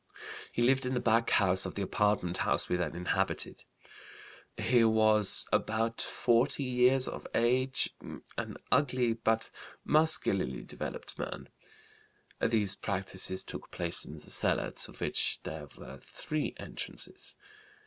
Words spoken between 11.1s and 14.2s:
man. These practices took place in